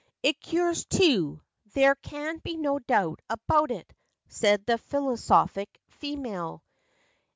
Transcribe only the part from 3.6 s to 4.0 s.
it!"